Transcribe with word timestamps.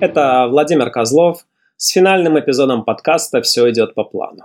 Это 0.00 0.46
Владимир 0.48 0.90
Козлов 0.90 1.44
с 1.76 1.88
финальным 1.88 2.38
эпизодом 2.38 2.84
подкаста 2.84 3.42
«Все 3.42 3.68
идет 3.68 3.94
по 3.94 4.04
плану». 4.04 4.44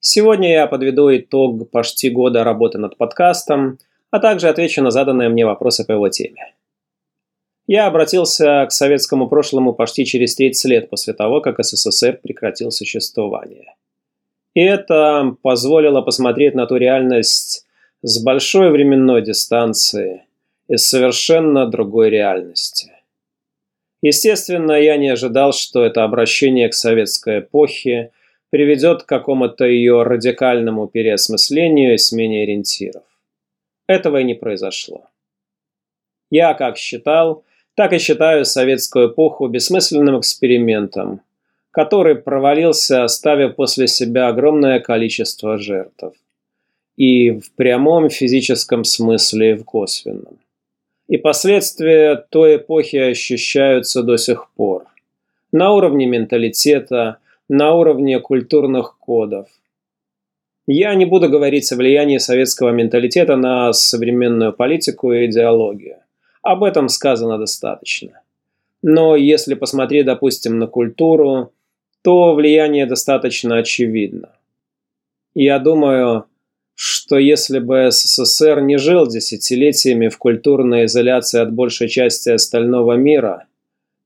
Сегодня 0.00 0.52
я 0.52 0.66
подведу 0.66 1.08
итог 1.16 1.70
почти 1.70 2.10
года 2.10 2.44
работы 2.44 2.76
над 2.76 2.98
подкастом, 2.98 3.78
а 4.10 4.18
также 4.18 4.50
отвечу 4.50 4.82
на 4.82 4.90
заданные 4.90 5.30
мне 5.30 5.46
вопросы 5.46 5.86
по 5.86 5.92
его 5.92 6.10
теме. 6.10 6.52
Я 7.66 7.86
обратился 7.86 8.66
к 8.66 8.72
советскому 8.72 9.28
прошлому 9.28 9.72
почти 9.72 10.04
через 10.04 10.34
30 10.34 10.70
лет 10.70 10.90
после 10.90 11.14
того, 11.14 11.40
как 11.40 11.64
СССР 11.64 12.20
прекратил 12.22 12.70
существование. 12.70 13.76
И 14.52 14.60
это 14.60 15.36
позволило 15.40 16.02
посмотреть 16.02 16.54
на 16.54 16.66
ту 16.66 16.76
реальность 16.76 17.64
с 18.02 18.22
большой 18.22 18.70
временной 18.70 19.22
дистанции 19.22 20.24
из 20.68 20.86
совершенно 20.86 21.66
другой 21.66 22.10
реальности. 22.10 22.92
Естественно, 24.02 24.72
я 24.72 24.96
не 24.96 25.10
ожидал, 25.10 25.52
что 25.52 25.84
это 25.84 26.04
обращение 26.04 26.68
к 26.68 26.74
советской 26.74 27.40
эпохе 27.40 28.12
приведет 28.50 29.02
к 29.02 29.06
какому-то 29.06 29.64
ее 29.64 30.02
радикальному 30.02 30.88
переосмыслению 30.88 31.94
и 31.94 31.98
смене 31.98 32.42
ориентиров. 32.42 33.04
Этого 33.86 34.18
и 34.18 34.24
не 34.24 34.34
произошло. 34.34 35.04
Я 36.30 36.54
как 36.54 36.78
считал, 36.78 37.44
так 37.74 37.92
и 37.92 37.98
считаю 37.98 38.44
советскую 38.44 39.10
эпоху 39.10 39.48
бессмысленным 39.48 40.18
экспериментом, 40.18 41.20
который 41.70 42.14
провалился, 42.14 43.04
оставив 43.04 43.56
после 43.56 43.86
себя 43.86 44.28
огромное 44.28 44.80
количество 44.80 45.58
жертв. 45.58 46.12
И 46.96 47.30
в 47.30 47.52
прямом 47.52 48.10
физическом 48.10 48.84
смысле, 48.84 49.52
и 49.52 49.54
в 49.54 49.64
косвенном. 49.64 50.38
И 51.10 51.16
последствия 51.16 52.14
той 52.30 52.56
эпохи 52.56 52.96
ощущаются 52.96 54.04
до 54.04 54.16
сих 54.16 54.48
пор. 54.54 54.84
На 55.50 55.72
уровне 55.72 56.06
менталитета, 56.06 57.18
на 57.48 57.74
уровне 57.74 58.20
культурных 58.20 58.96
кодов. 59.00 59.48
Я 60.68 60.94
не 60.94 61.06
буду 61.06 61.28
говорить 61.28 61.72
о 61.72 61.76
влиянии 61.76 62.18
советского 62.18 62.70
менталитета 62.70 63.34
на 63.34 63.72
современную 63.72 64.52
политику 64.52 65.12
и 65.12 65.26
идеологию. 65.26 65.96
Об 66.42 66.62
этом 66.62 66.88
сказано 66.88 67.38
достаточно. 67.38 68.22
Но 68.80 69.16
если 69.16 69.54
посмотреть, 69.54 70.06
допустим, 70.06 70.60
на 70.60 70.68
культуру, 70.68 71.50
то 72.02 72.34
влияние 72.34 72.86
достаточно 72.86 73.56
очевидно. 73.56 74.28
Я 75.34 75.58
думаю, 75.58 76.26
что 76.82 77.18
если 77.18 77.58
бы 77.58 77.90
СССР 77.90 78.62
не 78.62 78.78
жил 78.78 79.06
десятилетиями 79.06 80.08
в 80.08 80.16
культурной 80.16 80.86
изоляции 80.86 81.38
от 81.38 81.52
большей 81.52 81.90
части 81.90 82.30
остального 82.30 82.94
мира, 82.94 83.44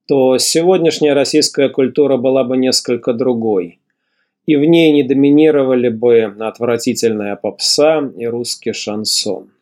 то 0.08 0.38
сегодняшняя 0.38 1.14
российская 1.14 1.68
культура 1.68 2.16
была 2.16 2.42
бы 2.42 2.56
несколько 2.56 3.12
другой, 3.12 3.78
и 4.44 4.56
в 4.56 4.64
ней 4.64 4.90
не 4.90 5.04
доминировали 5.04 5.88
бы 5.88 6.22
отвратительная 6.40 7.36
попса 7.36 8.10
и 8.18 8.26
русский 8.26 8.72
шансон. 8.72 9.52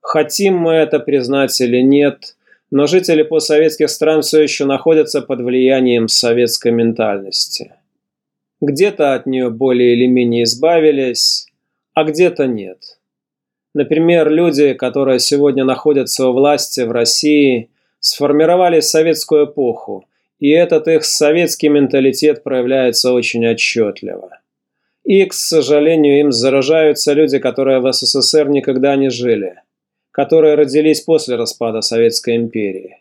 Хотим 0.00 0.56
мы 0.56 0.72
это 0.72 0.98
признать 0.98 1.60
или 1.60 1.82
нет, 1.82 2.34
но 2.72 2.88
жители 2.88 3.22
постсоветских 3.22 3.90
стран 3.90 4.22
все 4.22 4.42
еще 4.42 4.64
находятся 4.64 5.22
под 5.22 5.40
влиянием 5.40 6.08
советской 6.08 6.72
ментальности. 6.72 7.74
Где-то 8.60 9.14
от 9.14 9.26
нее 9.26 9.50
более 9.50 9.92
или 9.92 10.08
менее 10.08 10.42
избавились, 10.42 11.45
а 11.96 12.04
где-то 12.04 12.46
нет. 12.46 12.98
Например, 13.72 14.30
люди, 14.30 14.74
которые 14.74 15.18
сегодня 15.18 15.64
находятся 15.64 16.28
у 16.28 16.32
власти 16.34 16.82
в 16.82 16.92
России, 16.92 17.70
сформировали 18.00 18.80
советскую 18.80 19.46
эпоху, 19.46 20.04
и 20.38 20.50
этот 20.50 20.88
их 20.88 21.06
советский 21.06 21.70
менталитет 21.70 22.42
проявляется 22.42 23.14
очень 23.14 23.46
отчетливо. 23.48 24.40
И, 25.04 25.24
к 25.24 25.32
сожалению, 25.32 26.20
им 26.20 26.32
заражаются 26.32 27.14
люди, 27.14 27.38
которые 27.38 27.80
в 27.80 27.90
СССР 27.90 28.50
никогда 28.50 28.94
не 28.96 29.08
жили, 29.08 29.62
которые 30.10 30.54
родились 30.54 31.00
после 31.00 31.36
распада 31.36 31.80
Советской 31.80 32.36
империи. 32.36 32.98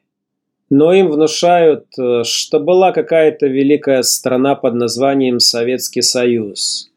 Но 0.70 0.94
им 0.94 1.12
внушают, 1.12 1.88
э, 2.00 2.24
что 2.24 2.62
была 2.62 2.94
какая-то 2.94 3.48
великая 3.48 4.04
страна 4.04 4.56
под 4.56 4.76
названием 4.76 5.42
Советский 5.42 6.02
Союз– 6.02 6.90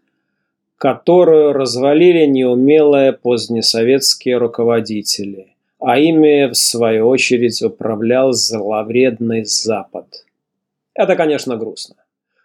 которую 0.78 1.52
развалили 1.52 2.24
неумелые 2.24 3.12
позднесоветские 3.12 4.38
руководители, 4.38 5.48
а 5.80 5.98
ими, 5.98 6.48
в 6.48 6.54
свою 6.54 7.08
очередь, 7.08 7.60
управлял 7.62 8.32
зловредный 8.32 9.44
Запад. 9.44 10.06
Это, 10.94 11.16
конечно, 11.16 11.56
грустно. 11.56 11.96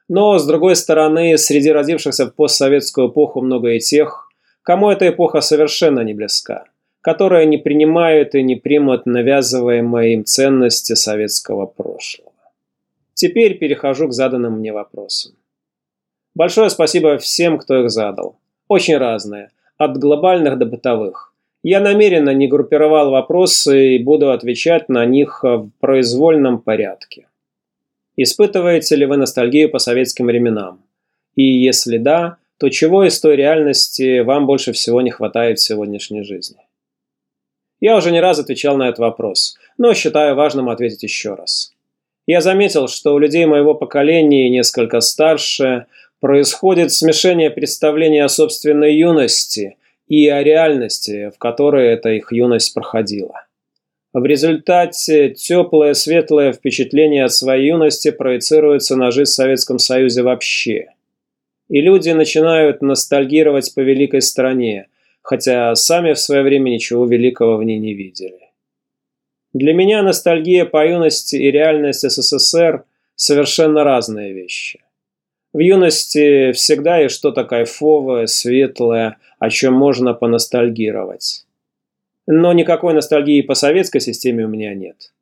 Но, 0.09 0.37
с 0.37 0.45
другой 0.45 0.75
стороны, 0.75 1.37
среди 1.37 1.71
родившихся 1.71 2.25
в 2.25 2.35
постсоветскую 2.35 3.09
эпоху 3.09 3.41
много 3.41 3.69
и 3.69 3.79
тех, 3.79 4.29
кому 4.63 4.89
эта 4.89 5.09
эпоха 5.09 5.41
совершенно 5.41 6.01
не 6.01 6.13
близка, 6.13 6.65
которые 7.01 7.45
не 7.45 7.57
принимают 7.57 8.33
и 8.33 8.41
не 8.41 8.55
примут 8.55 9.05
навязываемые 9.05 10.13
им 10.13 10.25
ценности 10.25 10.93
советского 10.93 11.67
прошлого. 11.67 12.31
Теперь 13.13 13.59
перехожу 13.59 14.07
к 14.07 14.13
заданным 14.13 14.59
мне 14.59 14.73
вопросам. 14.73 15.33
Большое 16.35 16.69
спасибо 16.71 17.17
всем, 17.17 17.59
кто 17.59 17.83
их 17.83 17.91
задал. 17.91 18.37
Очень 18.67 18.97
разные, 18.97 19.51
от 19.77 19.97
глобальных 19.97 20.57
до 20.57 20.65
бытовых. 20.65 21.33
Я 21.61 21.79
намеренно 21.79 22.31
не 22.31 22.47
группировал 22.47 23.11
вопросы 23.11 23.95
и 23.95 24.03
буду 24.03 24.31
отвечать 24.31 24.89
на 24.89 25.05
них 25.05 25.43
в 25.43 25.69
произвольном 25.79 26.59
порядке. 26.59 27.27
Испытываете 28.15 28.95
ли 28.95 29.05
вы 29.05 29.17
ностальгию 29.17 29.69
по 29.69 29.79
советским 29.79 30.25
временам? 30.25 30.81
И 31.35 31.43
если 31.43 31.97
да, 31.97 32.37
то 32.57 32.69
чего 32.69 33.05
из 33.05 33.19
той 33.19 33.35
реальности 33.35 34.21
вам 34.21 34.45
больше 34.45 34.73
всего 34.73 35.01
не 35.01 35.11
хватает 35.11 35.59
в 35.59 35.63
сегодняшней 35.63 36.23
жизни? 36.23 36.57
Я 37.79 37.95
уже 37.95 38.11
не 38.11 38.21
раз 38.21 38.39
отвечал 38.39 38.77
на 38.77 38.89
этот 38.89 38.99
вопрос, 38.99 39.57
но 39.77 39.93
считаю 39.93 40.35
важным 40.35 40.69
ответить 40.69 41.03
еще 41.03 41.35
раз. 41.35 41.73
Я 42.25 42.41
заметил, 42.41 42.87
что 42.87 43.13
у 43.13 43.19
людей 43.19 43.45
моего 43.45 43.75
поколения 43.75 44.49
несколько 44.49 44.99
старше– 44.99 45.85
происходит 46.23 46.93
смешение 46.93 47.51
представления 47.51 48.23
о 48.23 48.29
собственной 48.29 48.95
юности 48.95 49.75
и 50.07 50.29
о 50.29 50.41
реальности, 50.41 51.29
в 51.35 51.37
которой 51.37 51.89
эта 51.89 52.11
их 52.11 52.31
юность 52.31 52.73
проходила. 52.73 53.45
В 54.13 54.23
результате 54.23 55.31
теплое, 55.31 55.93
светлое 55.93 56.53
впечатление 56.53 57.25
от 57.25 57.33
своей 57.33 57.67
юности 57.67 58.09
проецируется 58.09 58.95
на 58.95 59.11
жизнь 59.11 59.31
в 59.31 59.33
Советском 59.33 59.79
Союзе 59.79 60.21
вообще. 60.23 60.91
И 61.67 61.81
люди 61.81 62.11
начинают 62.11 62.81
ностальгировать 62.81 63.75
по 63.75 63.81
великой 63.81 64.21
стране, 64.21 64.87
хотя 65.21 65.75
сами 65.75 66.13
в 66.13 66.19
свое 66.19 66.41
время 66.41 66.69
ничего 66.69 67.05
великого 67.05 67.57
в 67.57 67.65
ней 67.65 67.79
не 67.79 67.93
видели. 67.95 68.53
Для 69.51 69.73
меня 69.73 70.01
ностальгия 70.01 70.63
по 70.63 70.87
юности 70.87 71.35
и 71.35 71.51
реальность 71.51 72.09
СССР– 72.09 72.85
совершенно 73.17 73.83
разные 73.83 74.31
вещи. 74.31 74.79
В 75.53 75.59
юности 75.59 76.51
всегда 76.53 76.97
есть 76.97 77.15
что-то 77.15 77.43
кайфовое, 77.43 78.25
светлое, 78.25 79.17
о 79.37 79.51
чем 79.51 79.75
можно 79.75 80.15
поностальгировать. 80.15 81.45
Но 82.25 82.53
никакой 82.53 82.95
ностальгии 82.95 83.41
по 83.41 83.53
советской 83.53 83.99
системе 83.99 84.45
у 84.45 84.47
меня 84.47 84.73
нет. 84.73 85.13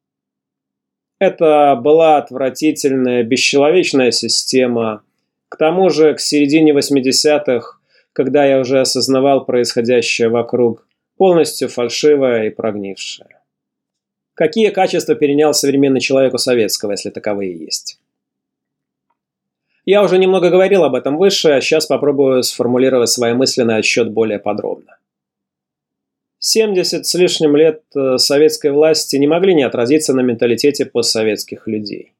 Это 1.19 1.75
была 1.75 2.17
отвратительная, 2.17 3.23
бесчеловечная 3.23 4.11
система. 4.11 5.03
К 5.49 5.57
тому 5.57 5.89
же, 5.89 6.15
к 6.15 6.19
середине 6.19 6.71
80-х, 6.71 7.79
когда 8.13 8.45
я 8.45 8.59
уже 8.59 8.79
осознавал 8.79 9.45
происходящее 9.45 10.29
вокруг, 10.29 10.87
полностью 11.17 11.67
фальшивая 11.69 12.47
и 12.47 12.49
прогнившая. 12.49 13.43
Какие 14.33 14.69
качества 14.69 15.13
перенял 15.13 15.53
современный 15.53 15.99
человек 15.99 16.33
у 16.33 16.37
советского, 16.37 16.91
если 16.91 17.09
таковые 17.09 17.55
есть? 17.55 18.00
Я 19.85 20.03
уже 20.03 20.17
немного 20.17 20.49
говорил 20.49 20.83
об 20.83 20.95
этом 20.95 21.17
выше, 21.17 21.49
а 21.49 21.61
сейчас 21.61 21.87
попробую 21.87 22.43
сформулировать 22.43 23.09
свои 23.09 23.33
мысли 23.33 23.63
на 23.63 23.77
отсчет 23.77 24.11
более 24.11 24.39
подробно. 24.39 24.97
70 26.39 27.05
с 27.05 27.13
лишним 27.15 27.55
лет 27.55 27.81
э, 27.95 28.17
советской 28.17 28.71
власти 28.71 29.15
не 29.15 29.27
могли 29.27 29.53
не 29.53 29.63
отразиться 29.63 30.13
на 30.13 30.21
менталитете 30.21 30.85
постсоветских 30.85 31.67
людей. 31.67 32.13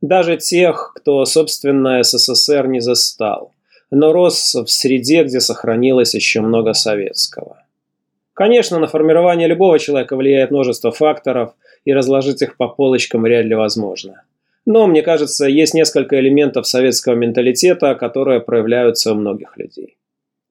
Даже 0.00 0.36
тех, 0.36 0.92
кто, 0.94 1.24
собственно, 1.24 2.02
СССР 2.02 2.66
не 2.68 2.80
застал, 2.80 3.52
но 3.90 4.12
рос 4.12 4.54
в 4.54 4.68
среде, 4.68 5.24
где 5.24 5.40
сохранилось 5.40 6.14
еще 6.14 6.40
много 6.40 6.74
советского. 6.74 7.64
Конечно, 8.34 8.78
на 8.78 8.86
формирование 8.86 9.48
любого 9.48 9.78
человека 9.78 10.16
влияет 10.16 10.50
множество 10.50 10.92
факторов, 10.92 11.54
и 11.84 11.92
разложить 11.92 12.42
их 12.42 12.56
по 12.56 12.68
полочкам 12.68 13.22
вряд 13.22 13.46
ли 13.46 13.54
возможно. 13.54 14.22
Но, 14.66 14.86
мне 14.86 15.02
кажется, 15.02 15.46
есть 15.46 15.74
несколько 15.74 16.18
элементов 16.20 16.66
советского 16.66 17.14
менталитета, 17.14 17.94
которые 17.94 18.40
проявляются 18.40 19.12
у 19.12 19.14
многих 19.14 19.56
людей. 19.56 19.96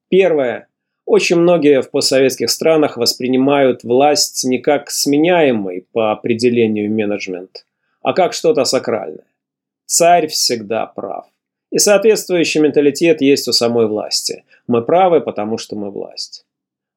Первое. 0.09 0.67
Очень 1.05 1.37
многие 1.37 1.81
в 1.81 1.89
постсоветских 1.89 2.49
странах 2.49 2.97
воспринимают 2.97 3.83
власть 3.83 4.43
не 4.43 4.59
как 4.59 4.89
сменяемый 4.91 5.87
по 5.91 6.11
определению 6.11 6.91
менеджмент, 6.91 7.65
а 8.01 8.13
как 8.13 8.33
что-то 8.33 8.63
сакральное. 8.63 9.25
Царь 9.85 10.27
всегда 10.27 10.85
прав. 10.85 11.25
И 11.71 11.77
соответствующий 11.77 12.61
менталитет 12.61 13.21
есть 13.21 13.47
у 13.47 13.53
самой 13.53 13.87
власти. 13.87 14.43
Мы 14.67 14.83
правы, 14.83 15.21
потому 15.21 15.57
что 15.57 15.75
мы 15.75 15.91
власть. 15.91 16.45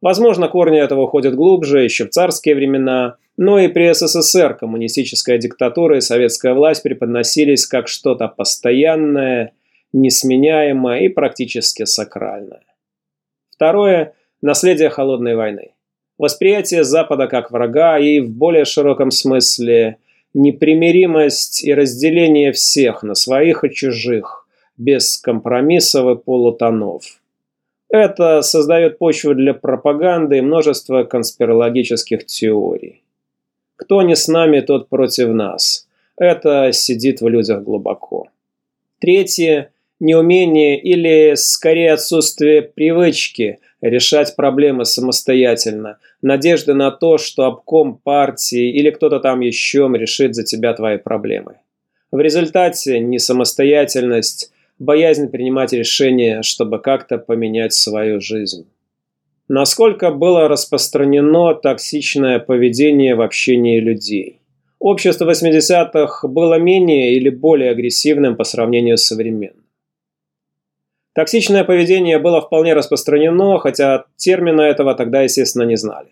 Возможно, 0.02 0.48
корни 0.48 0.80
этого 0.80 1.02
уходят 1.02 1.36
глубже, 1.36 1.84
еще 1.84 2.06
в 2.06 2.10
царские 2.10 2.56
времена, 2.56 3.16
но 3.36 3.60
и 3.60 3.68
при 3.68 3.94
СССР 3.94 4.54
коммунистическая 4.54 5.38
диктатура 5.38 5.96
и 5.96 6.00
советская 6.00 6.54
власть 6.54 6.82
преподносились 6.82 7.66
как 7.66 7.86
что-то 7.86 8.26
постоянное, 8.26 9.52
несменяемое 9.92 11.02
и 11.02 11.08
практически 11.08 11.84
сакральное. 11.84 12.64
Второе– 13.54 14.14
наследие 14.42 14.90
холодной 14.90 15.36
войны. 15.36 15.74
Восприятие 16.18 16.82
Запада 16.82 17.28
как 17.28 17.52
врага 17.52 17.98
и, 17.98 18.18
в 18.18 18.28
более 18.28 18.64
широком 18.64 19.12
смысле, 19.12 19.98
непримиримость 20.34 21.62
и 21.62 21.72
разделение 21.72 22.50
всех 22.50 23.04
на 23.04 23.14
своих 23.14 23.62
и 23.62 23.70
чужих, 23.70 24.48
без 24.76 25.16
компромиссов 25.16 26.18
и 26.18 26.20
полутонов. 26.20 27.21
Это 27.92 28.40
создает 28.40 28.96
почву 28.96 29.34
для 29.34 29.52
пропаганды 29.52 30.38
и 30.38 30.40
множества 30.40 31.04
конспирологических 31.04 32.24
теорий. 32.24 33.02
Кто 33.76 34.00
не 34.00 34.16
с 34.16 34.28
нами, 34.28 34.60
тот 34.60 34.88
против 34.88 35.28
нас. 35.28 35.86
Это 36.16 36.72
сидит 36.72 37.20
в 37.20 37.28
людях 37.28 37.62
глубоко. 37.62 38.28
Третье– 38.98 39.72
неумение 40.00 40.80
или, 40.80 41.34
скорее, 41.34 41.92
отсутствие 41.92 42.62
привычки 42.62 43.58
решать 43.82 44.36
проблемы 44.36 44.86
самостоятельно, 44.86 45.98
надежды 46.22 46.72
на 46.72 46.92
то, 46.92 47.18
что 47.18 47.44
обком 47.44 47.98
партии 47.98 48.70
или 48.70 48.88
кто-то 48.88 49.20
там 49.20 49.40
еще 49.40 49.90
решит 49.92 50.34
за 50.34 50.44
тебя 50.44 50.72
твои 50.72 50.96
проблемы. 50.96 51.56
В 52.10 52.20
результате 52.20 53.00
несамостоятельность, 53.00 54.51
боязнь 54.78 55.28
принимать 55.28 55.72
решения, 55.72 56.42
чтобы 56.42 56.78
как-то 56.78 57.18
поменять 57.18 57.72
свою 57.72 58.20
жизнь. 58.20 58.66
Насколько 59.48 60.10
было 60.10 60.48
распространено 60.48 61.54
токсичное 61.54 62.38
поведение 62.38 63.14
в 63.14 63.20
общении 63.20 63.80
людей? 63.80 64.40
Общество 64.78 65.30
80-х 65.30 66.26
было 66.26 66.58
менее 66.58 67.14
или 67.14 67.28
более 67.28 67.70
агрессивным 67.70 68.36
по 68.36 68.44
сравнению 68.44 68.96
с 68.96 69.04
современным. 69.04 69.64
Токсичное 71.14 71.64
поведение 71.64 72.18
было 72.18 72.40
вполне 72.40 72.72
распространено, 72.72 73.58
хотя 73.58 74.06
термина 74.16 74.62
этого 74.62 74.94
тогда, 74.94 75.22
естественно, 75.22 75.64
не 75.64 75.76
знали. 75.76 76.08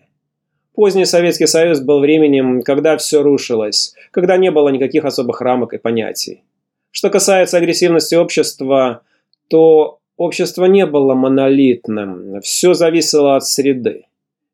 Поздний 0.75 1.05
Советский 1.05 1.47
Союз 1.47 1.81
был 1.81 1.99
временем, 1.99 2.61
когда 2.61 2.95
все 2.97 3.21
рушилось, 3.23 3.93
когда 4.11 4.37
не 4.37 4.51
было 4.51 4.69
никаких 4.69 5.03
особых 5.03 5.41
рамок 5.41 5.73
и 5.73 5.77
понятий. 5.77 6.43
Что 6.91 7.09
касается 7.09 7.57
агрессивности 7.57 8.15
общества, 8.15 9.01
то 9.47 9.99
общество 10.17 10.65
не 10.65 10.85
было 10.85 11.13
монолитным, 11.13 12.41
все 12.41 12.73
зависело 12.73 13.35
от 13.37 13.45
среды. 13.45 14.05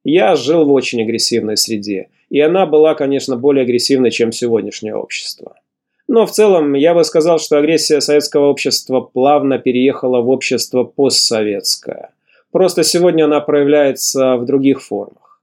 Я 0.04 0.36
жил 0.36 0.66
в 0.66 0.72
очень 0.72 1.01
агрессивной 1.01 1.57
среде, 1.57 2.10
и 2.30 2.39
она 2.39 2.66
была, 2.66 2.95
конечно, 2.95 3.36
более 3.36 3.63
агрессивной, 3.63 4.12
чем 4.12 4.31
сегодняшнее 4.31 4.95
общество. 4.95 5.57
Но 6.07 6.25
в 6.25 6.31
целом 6.31 6.74
я 6.74 6.94
бы 6.94 7.04
сказал, 7.04 7.39
что 7.39 7.57
агрессия 7.57 8.00
советского 8.00 8.45
общества 8.45 9.01
плавно 9.01 9.57
переехала 9.57 10.22
в 10.22 10.30
общество 10.30 10.84
постсоветское. 10.84 12.12
Просто 12.51 12.84
сегодня 12.84 13.25
она 13.25 13.42
проявляется 13.42 14.38
в 14.38 14.45
других 14.45 14.81
формах. 14.81 15.42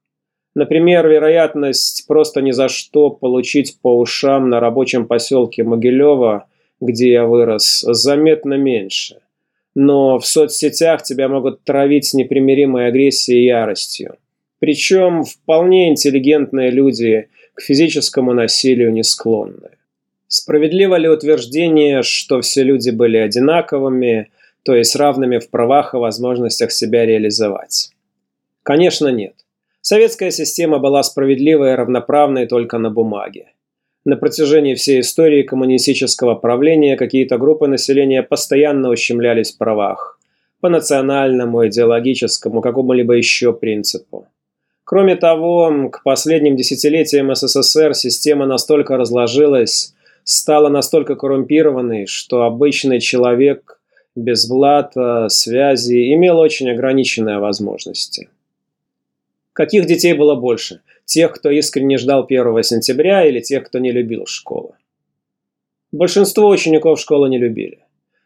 Например, 0.55 1.07
вероятность 1.07 2.07
просто 2.07 2.41
ни 2.41 2.53
за 2.53 2.69
что 2.69 3.11
получить 3.11 3.79
по 3.83 3.99
ушам 3.99 4.49
на 4.49 4.61
рабочем 4.61 5.07
поселке 5.07 5.65
Могилева, 5.65 6.47
где 6.85 7.13
я 7.13 7.27
вырос, 7.27 7.85
заметно 7.87 8.55
меньше. 8.55 9.21
Но 9.75 10.19
в 10.19 10.27
соцсетях 10.27 11.03
тебя 11.03 11.29
могут 11.29 11.65
травить 11.65 12.15
непримиримой 12.15 12.89
агрессией 12.89 13.43
и 13.43 13.47
яростью. 13.47 14.17
Причем 14.61 15.25
вполне 15.25 15.91
интеллигентные 15.91 16.71
люди 16.71 17.29
к 17.55 17.61
физическому 17.61 18.33
насилию 18.35 18.93
не 18.93 19.03
склонны. 19.03 19.71
Справедливо 20.29 20.97
ли 20.97 21.09
утверждение, 21.09 22.03
что 22.03 22.41
все 22.41 22.63
люди 22.63 22.91
были 22.91 23.19
одинаковыми, 23.19 24.31
то 24.65 24.75
есть 24.75 24.97
равными 24.97 25.39
в 25.39 25.51
правах 25.51 25.95
и 25.95 25.99
возможностях 25.99 26.73
себя 26.73 27.05
реализовать? 27.05 27.91
Конечно, 28.63 29.09
нет. 29.09 29.35
Советская 29.81 30.31
система 30.31 30.79
была 30.79 31.03
справедливой 31.03 31.73
и 31.73 31.77
равноправной 31.77 32.47
только 32.47 32.79
на 32.79 32.91
бумаге. 32.91 33.49
На 34.05 34.17
протяжении 34.17 34.75
всей 34.75 35.01
истории 35.01 35.43
коммунистического 35.43 36.35
правления 36.35 36.97
какие-то 36.97 37.39
группы 37.39 37.67
населения 37.67 38.23
постоянно 38.23 38.91
ущемлялись 38.91 39.53
в 39.53 39.59
правах. 39.59 40.19
По 40.61 40.69
национальному, 40.69 41.67
идеологическому, 41.67 42.61
какому-либо 42.61 43.15
еще 43.15 43.55
принципу. 43.55 44.27
Кроме 44.85 45.17
того, 45.17 45.89
к 45.91 46.03
последним 46.03 46.57
десятилетиям 46.57 47.35
СССР 47.35 47.95
система 47.95 48.45
настолько 48.45 48.99
разложилась, 48.99 49.95
стала 50.25 50.69
настолько 50.69 51.17
коррумпированной, 51.17 52.05
что 52.05 52.43
обычный 52.43 53.01
человек 53.01 53.81
без 54.15 54.47
блата, 54.47 55.29
связи 55.31 56.13
имел 56.15 56.39
очень 56.39 56.71
ограниченные 56.71 57.39
возможности. 57.39 58.29
Каких 59.55 59.87
детей 59.87 60.13
было 60.13 60.35
больше? 60.35 60.81
Тех, 61.05 61.33
кто 61.33 61.51
искренне 61.51 61.99
ждал 61.99 62.25
1 62.25 62.63
сентября 62.63 63.25
или 63.27 63.41
тех, 63.41 63.65
кто 63.65 63.79
не 63.79 63.93
любил 63.93 64.27
школу? 64.27 64.75
Большинство 65.93 66.49
учеников 66.49 66.99
школы 66.99 67.29
не 67.29 67.39
любили. 67.39 67.79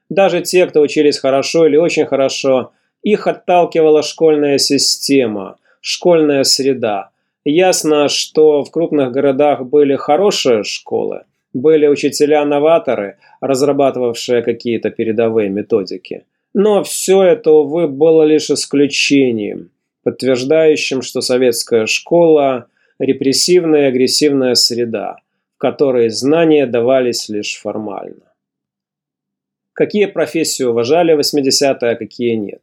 Даже 0.08 0.40
те, 0.40 0.66
кто 0.66 0.80
учились 0.80 1.19
хорошо 1.19 1.66
или 1.66 1.76
очень 1.76 2.06
хорошо, 2.06 2.72
их 3.02 3.26
отталкивала 3.26 4.02
школьная 4.02 4.58
система, 4.58 5.58
школьная 5.80 6.44
среда. 6.44 7.10
Ясно, 7.44 8.08
что 8.08 8.64
в 8.64 8.70
крупных 8.70 9.12
городах 9.12 9.64
были 9.66 9.96
хорошие 9.96 10.64
школы, 10.64 11.24
были 11.52 11.86
учителя-новаторы, 11.86 13.19
разрабатывавшие 13.40 14.42
какие-то 14.42 14.90
передовые 14.90 15.48
методики. 15.48 16.24
Но 16.55 16.82
все 16.82 17.22
это, 17.22 17.53
увы, 17.53 17.88
было 17.88 18.22
лишь 18.22 18.50
исключением, 18.50 19.70
подтверждающим, 20.08 21.03
что 21.03 21.20
советская 21.20 21.84
школа– 21.84 22.69
репрессивная 22.98 23.82
и 23.82 23.88
агрессивная 23.88 24.55
среда, 24.55 25.19
в 25.56 25.58
которой 25.58 26.08
знания 26.08 26.67
давались 26.67 27.29
лишь 27.29 27.60
формально. 27.60 28.32
Какие 29.74 30.06
профессии 30.06 30.65
уважали 30.65 31.12
в 31.12 31.19
80-е, 31.19 31.91
а 31.91 31.94
какие 31.94 32.36
нет? 32.36 32.62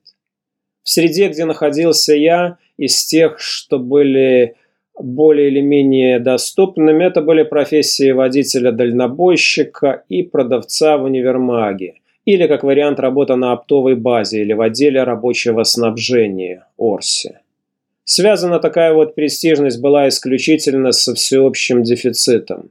В 0.81 0.89
среде, 0.89 1.29
где 1.29 1.45
находился 1.45 2.15
я, 2.15 2.57
из 2.77 3.05
тех, 3.05 3.39
что 3.39 3.77
были 3.77 4.55
более 4.99 5.49
или 5.49 5.61
менее 5.61 6.19
доступными, 6.19 7.03
это 7.03 7.21
были 7.21 7.43
профессии 7.43 8.11
водителя-дальнобойщика 8.11 10.03
и 10.09 10.23
продавца 10.23 10.97
в 10.97 11.03
универмаге, 11.03 11.93
или 12.25 12.47
как 12.47 12.63
вариант 12.63 12.99
работа 12.99 13.35
на 13.35 13.51
оптовой 13.51 13.95
базе 13.95 14.41
или 14.41 14.53
в 14.53 14.61
отделе 14.61 15.03
рабочего 15.03 15.61
снабжения 15.61 16.64
Орси. 16.77 17.39
Связана 18.03 18.59
такая 18.59 18.93
вот 18.93 19.15
престижность 19.15 19.81
была 19.81 20.07
исключительно 20.07 20.91
со 20.91 21.13
всеобщим 21.15 21.83
дефицитом. 21.83 22.69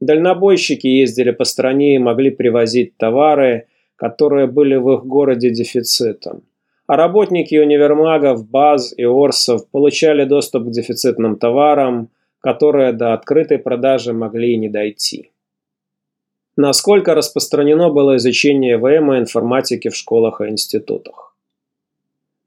Дальнобойщики 0.00 0.86
ездили 0.86 1.30
по 1.30 1.44
стране 1.44 1.94
и 1.94 1.98
могли 1.98 2.30
привозить 2.30 2.96
товары, 2.96 3.66
которые 3.96 4.46
были 4.46 4.74
в 4.74 4.92
их 4.92 5.04
городе 5.04 5.50
дефицитом 5.50 6.42
а 6.86 6.96
работники 6.96 7.54
универмагов, 7.54 8.48
баз 8.48 8.92
и 8.96 9.04
орсов 9.04 9.68
получали 9.70 10.24
доступ 10.24 10.64
к 10.64 10.70
дефицитным 10.70 11.36
товарам, 11.36 12.10
которые 12.40 12.92
до 12.92 13.14
открытой 13.14 13.58
продажи 13.58 14.12
могли 14.12 14.52
и 14.52 14.58
не 14.58 14.68
дойти. 14.68 15.30
Насколько 16.56 17.14
распространено 17.14 17.88
было 17.88 18.16
изучение 18.16 18.76
ВМ 18.76 19.14
и 19.14 19.18
информатики 19.18 19.88
в 19.88 19.96
школах 19.96 20.40
и 20.40 20.48
институтах? 20.48 21.33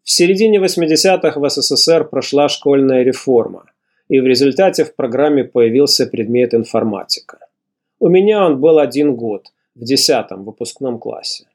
В 0.07 0.11
середине 0.11 0.59
80-х 0.59 1.37
в 1.37 1.49
СССР 1.49 2.07
прошла 2.07 2.47
школьная 2.47 3.03
реформа, 3.03 3.65
и 4.07 4.21
в 4.21 4.25
результате 4.25 4.85
в 4.85 4.95
программе 4.95 5.43
появился 5.43 6.05
предмет 6.05 6.53
информатика. 6.53 7.39
У 7.99 8.07
меня 8.07 8.45
он 8.45 8.61
был 8.61 8.79
один 8.79 9.17
год, 9.17 9.47
в 9.75 9.83
10 9.83 10.27
выпускном 10.45 10.97
классе. 10.97 11.47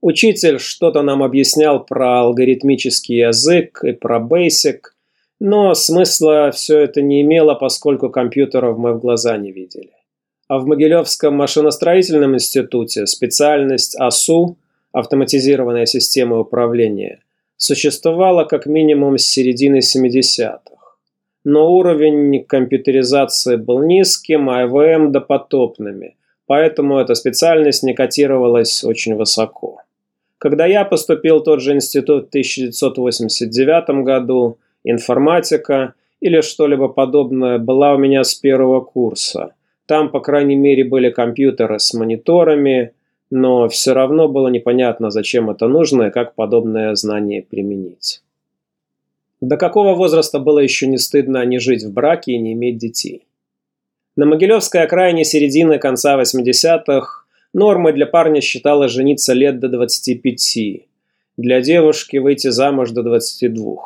Учитель 0.00 0.60
что-то 0.60 1.02
нам 1.02 1.24
объяснял 1.24 1.84
про 1.84 2.20
алгоритмический 2.20 3.26
язык 3.26 3.82
и 3.82 3.90
про 3.90 4.20
Basic, 4.20 4.82
но 5.40 5.74
смысла 5.74 6.52
все 6.52 6.78
это 6.78 7.02
не 7.02 7.22
имело, 7.22 7.54
поскольку 7.54 8.08
компьютеров 8.08 8.78
мы 8.78 8.92
в 8.92 9.00
глаза 9.00 9.36
не 9.36 9.50
видели. 9.50 9.90
А 10.46 10.60
в 10.60 10.66
Могилевском 10.66 11.34
машиностроительном 11.34 12.36
институте 12.36 13.04
специальность 13.06 13.96
АСУ– 13.98 14.58
автоматизированная 14.92 15.86
система 15.86 16.38
управления– 16.38 17.18
существовала 17.56 18.44
как 18.44 18.66
минимум 18.66 19.18
с 19.18 19.26
середины 19.26 19.78
70-х. 19.78 20.60
но 21.44 21.72
уровень 21.72 22.44
компьютеризации 22.44 23.56
был 23.56 23.82
низким, 23.82 24.50
а 24.50 24.64
ИВМ 24.64 25.12
допотопными, 25.12 26.16
поэтому 26.46 26.98
эта 26.98 27.14
специальность 27.14 27.82
не 27.82 27.94
котировалась 27.94 28.84
очень 28.84 29.14
высоко. 29.14 29.78
Когда 30.38 30.66
я 30.66 30.84
поступил 30.84 31.38
в 31.38 31.44
тот 31.44 31.62
же 31.62 31.72
институт 31.72 32.26
в 32.26 32.28
1989 32.28 34.04
году, 34.04 34.58
информатика 34.84 35.94
или 36.20 36.40
что-либо 36.40 36.88
подобное 36.88 37.58
была 37.58 37.94
у 37.94 37.98
меня 37.98 38.22
с 38.24 38.34
первого 38.34 38.80
курса. 38.80 39.54
Там, 39.86 40.10
по 40.10 40.20
крайней 40.20 40.56
мере, 40.56 40.84
были 40.84 41.10
компьютеры 41.10 41.78
с 41.78 41.94
мониторами, 41.94 42.92
но 43.30 43.68
все 43.68 43.92
равно 43.92 44.28
было 44.28 44.48
непонятно, 44.48 45.10
зачем 45.10 45.50
это 45.50 45.68
нужно 45.68 46.04
и 46.04 46.10
как 46.10 46.34
подобное 46.34 46.94
знание 46.94 47.42
применить. 47.42 48.22
До 49.40 49.56
какого 49.56 49.94
возраста 49.94 50.38
было 50.38 50.60
еще 50.60 50.86
не 50.86 50.98
стыдно 50.98 51.44
не 51.44 51.58
жить 51.58 51.84
в 51.84 51.92
браке 51.92 52.32
и 52.32 52.38
не 52.38 52.52
иметь 52.54 52.78
детей? 52.78 53.26
На 54.16 54.24
Могилевской 54.24 54.82
окраине 54.82 55.24
середины 55.24 55.78
конца 55.78 56.18
80-х 56.18 57.24
нормой 57.52 57.92
для 57.92 58.06
парня 58.06 58.40
считалось 58.40 58.92
жениться 58.92 59.34
лет 59.34 59.60
до 59.60 59.68
25, 59.68 60.86
для 61.36 61.60
девушки 61.60 62.16
выйти 62.16 62.48
замуж 62.48 62.92
до 62.92 63.02
22. 63.02 63.76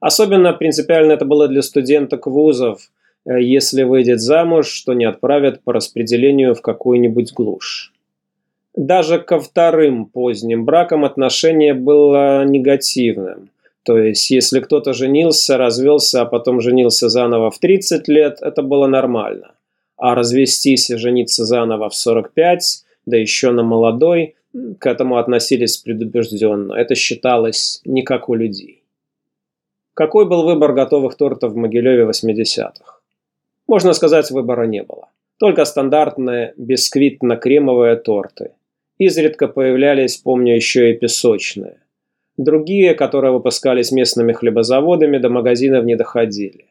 Особенно 0.00 0.52
принципиально 0.54 1.12
это 1.12 1.24
было 1.24 1.46
для 1.46 1.62
студенток 1.62 2.26
вузов, 2.26 2.90
э, 3.26 3.40
если 3.42 3.84
выйдет 3.84 4.20
замуж, 4.20 4.80
то 4.80 4.92
не 4.94 5.04
отправят 5.04 5.62
по 5.62 5.72
распределению 5.72 6.54
в 6.54 6.62
какую-нибудь 6.62 7.32
глушь. 7.32 7.89
Даже 8.74 9.18
ко 9.18 9.40
вторым 9.40 10.06
поздним 10.06 10.64
бракам 10.64 11.04
отношение 11.04 11.74
было 11.74 12.44
негативным. 12.44 13.50
То 13.82 13.98
есть, 13.98 14.30
если 14.30 14.60
кто-то 14.60 14.92
женился, 14.92 15.56
развелся, 15.56 16.22
а 16.22 16.26
потом 16.26 16.60
женился 16.60 17.08
заново 17.08 17.50
в 17.50 17.58
30 17.58 18.08
лет, 18.08 18.38
это 18.40 18.62
было 18.62 18.86
нормально. 18.86 19.52
А 19.96 20.14
развестись 20.14 20.90
и 20.90 20.96
жениться 20.96 21.44
заново 21.44 21.88
в 21.88 21.94
45, 21.94 22.84
да 23.06 23.16
еще 23.16 23.50
на 23.50 23.62
молодой, 23.62 24.36
к 24.78 24.86
этому 24.86 25.16
относились 25.16 25.76
предубежденно. 25.78 26.74
Это 26.74 26.94
считалось 26.94 27.80
не 27.84 28.02
как 28.02 28.28
у 28.28 28.34
людей. 28.34 28.82
Какой 29.94 30.28
был 30.28 30.44
выбор 30.44 30.72
готовых 30.72 31.16
тортов 31.16 31.52
в 31.52 31.56
Могилеве 31.56 32.04
80-х? 32.04 33.00
Можно 33.66 33.92
сказать, 33.92 34.30
выбора 34.30 34.66
не 34.66 34.82
было. 34.82 35.08
Только 35.38 35.64
стандартные 35.64 36.54
бисквитно-кремовые 36.56 37.96
торты. 37.96 38.52
Изредка 39.00 39.48
появлялись, 39.48 40.18
помню, 40.18 40.54
еще 40.54 40.90
и 40.90 40.94
песочные. 40.94 41.78
Другие, 42.36 42.94
которые 42.94 43.32
выпускались 43.32 43.92
местными 43.92 44.34
хлебозаводами, 44.34 45.16
до 45.16 45.30
магазинов 45.30 45.86
не 45.86 45.96
доходили. 45.96 46.66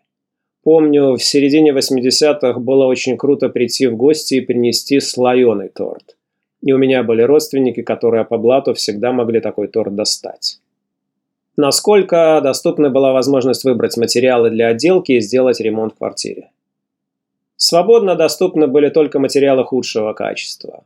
Помню, 0.63 1.15
в 1.15 1.23
середине 1.23 1.71
80-х 1.71 2.59
было 2.59 2.85
очень 2.85 3.17
круто 3.17 3.49
прийти 3.49 3.87
в 3.87 3.97
гости 3.97 4.35
и 4.35 4.41
принести 4.41 4.99
слоеный 4.99 5.69
торт. 5.69 6.17
И 6.61 6.71
у 6.71 6.77
меня 6.77 7.01
были 7.01 7.23
родственники, 7.23 7.81
которые 7.81 8.25
по 8.25 8.37
блату 8.37 8.75
всегда 8.75 9.11
могли 9.11 9.39
такой 9.39 9.67
торт 9.67 9.95
достать. 9.95 10.59
Насколько 11.57 12.41
доступна 12.43 12.91
была 12.91 13.11
возможность 13.11 13.63
выбрать 13.63 13.97
материалы 13.97 14.51
для 14.51 14.67
отделки 14.67 15.13
и 15.13 15.19
сделать 15.19 15.59
ремонт 15.59 15.95
в 15.95 15.97
квартире. 15.97 16.51
Свободно 17.55 18.13
доступны 18.13 18.67
были 18.67 18.89
только 18.89 19.17
материалы 19.17 19.63
худшего 19.63 20.13
качества 20.13 20.83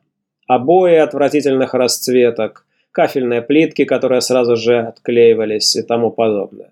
обои 0.48 0.96
отвратительных 0.96 1.74
расцветок, 1.74 2.66
кафельные 2.92 3.42
плитки, 3.42 3.86
которые 3.86 4.22
сразу 4.22 4.56
же 4.56 4.80
отклеивались 4.80 5.76
и 5.76 5.82
тому 5.82 6.12
подобное. 6.12 6.72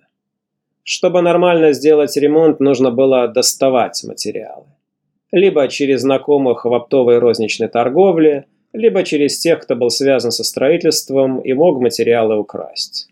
Чтобы 0.83 1.21
нормально 1.21 1.73
сделать 1.73 2.17
ремонт, 2.17 2.59
нужно 2.59 2.91
было 2.91 3.27
доставать 3.27 4.03
материалы. 4.03 4.65
Либо 5.31 5.67
через 5.67 6.01
знакомых 6.01 6.65
в 6.65 6.73
оптовой 6.73 7.19
розничной 7.19 7.69
торговле, 7.69 8.45
либо 8.73 9.03
через 9.03 9.39
тех, 9.39 9.59
кто 9.61 9.75
был 9.75 9.89
связан 9.89 10.31
со 10.31 10.43
строительством 10.43 11.39
и 11.39 11.53
мог 11.53 11.79
материалы 11.79 12.37
украсть. 12.37 13.07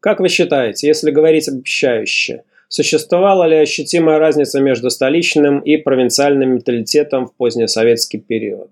Как 0.00 0.20
вы 0.20 0.28
считаете, 0.28 0.88
если 0.88 1.10
говорить 1.12 1.48
обобщающе, 1.48 2.42
существовала 2.68 3.44
ли 3.44 3.56
ощутимая 3.56 4.18
разница 4.18 4.60
между 4.60 4.90
столичным 4.90 5.60
и 5.60 5.76
провинциальным 5.76 6.54
менталитетом 6.54 7.26
в 7.26 7.34
позднесоветский 7.34 8.18
период? 8.18 8.70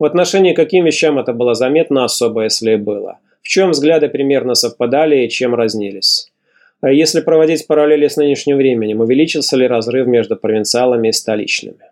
В 0.00 0.04
отношении 0.06 0.54
каким 0.54 0.86
вещам 0.86 1.18
это 1.18 1.34
было 1.34 1.54
заметно 1.54 2.04
особо, 2.04 2.44
если 2.44 2.72
и 2.72 2.76
было? 2.76 3.18
В 3.42 3.48
чем 3.48 3.72
взгляды 3.72 4.08
примерно 4.08 4.54
совпадали 4.54 5.24
и 5.24 5.28
чем 5.28 5.54
разнились? 5.54 6.32
А 6.80 6.90
если 6.90 7.20
проводить 7.20 7.66
параллели 7.66 8.08
с 8.08 8.16
нынешним 8.16 8.56
временем, 8.56 9.00
увеличился 9.00 9.58
ли 9.58 9.66
разрыв 9.66 10.06
между 10.06 10.36
провинциалами 10.36 11.08
и 11.08 11.12
столичными? 11.12 11.84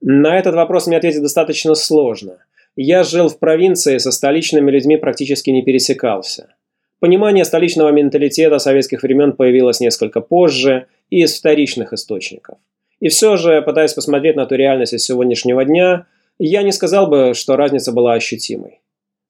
На 0.00 0.38
этот 0.38 0.54
вопрос 0.54 0.86
мне 0.86 0.96
ответить 0.96 1.20
достаточно 1.20 1.74
сложно. 1.74 2.36
Я 2.76 3.02
жил 3.02 3.28
в 3.28 3.40
провинции, 3.40 3.98
со 3.98 4.12
столичными 4.12 4.70
людьми 4.70 4.96
практически 4.96 5.50
не 5.50 5.62
пересекался. 5.62 6.54
Понимание 7.00 7.44
столичного 7.44 7.90
менталитета 7.90 8.60
советских 8.60 9.02
времен 9.02 9.32
появилось 9.32 9.80
несколько 9.80 10.20
позже 10.20 10.86
и 11.10 11.22
из 11.22 11.36
вторичных 11.36 11.92
источников. 11.92 12.58
И 13.00 13.08
все 13.08 13.36
же, 13.36 13.62
пытаясь 13.62 13.94
посмотреть 13.94 14.36
на 14.36 14.46
ту 14.46 14.54
реальность 14.54 14.92
из 14.92 15.02
сегодняшнего 15.02 15.64
дня– 15.64 16.06
я 16.38 16.62
не 16.62 16.72
сказал 16.72 17.08
бы, 17.08 17.32
что 17.34 17.56
разница 17.56 17.92
была 17.92 18.14
ощутимой. 18.14 18.80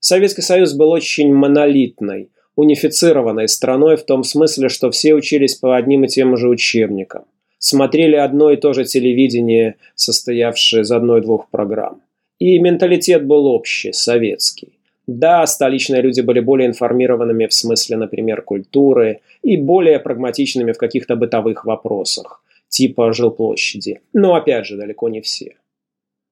Советский 0.00 0.42
Союз 0.42 0.74
был 0.74 0.90
очень 0.90 1.32
монолитной, 1.32 2.30
унифицированной 2.54 3.48
страной 3.48 3.96
в 3.96 4.04
том 4.04 4.24
смысле, 4.24 4.68
что 4.68 4.90
все 4.90 5.14
учились 5.14 5.54
по 5.54 5.76
одним 5.76 6.04
и 6.04 6.08
тем 6.08 6.36
же 6.36 6.48
учебникам, 6.48 7.24
смотрели 7.58 8.16
одно 8.16 8.50
и 8.50 8.56
то 8.56 8.72
же 8.72 8.84
телевидение, 8.84 9.76
состоявшее 9.94 10.82
из 10.82 10.90
одной-двух 10.90 11.50
программ. 11.50 12.02
И 12.38 12.58
менталитет 12.58 13.26
был 13.26 13.46
общий, 13.46 13.92
советский. 13.92 14.78
Да, 15.06 15.46
столичные 15.46 16.02
люди 16.02 16.20
были 16.20 16.40
более 16.40 16.68
информированными 16.68 17.46
в 17.46 17.54
смысле, 17.54 17.96
например, 17.96 18.42
культуры 18.42 19.20
и 19.42 19.56
более 19.56 19.98
прагматичными 19.98 20.72
в 20.72 20.78
каких-то 20.78 21.16
бытовых 21.16 21.64
вопросах, 21.64 22.42
типа 22.68 23.12
жилплощади, 23.12 24.00
но 24.12 24.34
опять 24.34 24.66
же 24.66 24.76
далеко 24.76 25.08
не 25.08 25.22
все. 25.22 25.56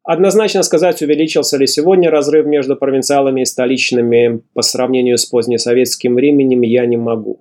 Однозначно 0.06 0.62
сказать, 0.62 1.02
увеличился 1.02 1.56
ли 1.56 1.66
сегодня 1.66 2.12
разрыв 2.12 2.46
между 2.46 2.76
провинциалами 2.76 3.40
и 3.40 3.44
столичными 3.44 4.40
по 4.54 4.62
сравнению 4.62 5.18
с 5.18 5.26
позднесоветским 5.26 6.14
временем, 6.14 6.62
я 6.62 6.86
не 6.86 6.96
могу. 6.96 7.40